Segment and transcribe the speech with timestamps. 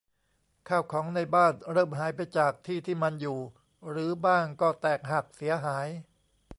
[0.69, 3.39] ข้าวของในบ้านเริ่มหายไปจากที่ที่มันอยู่
[3.89, 5.87] หรือบ้างก็แตกหักเสียหาย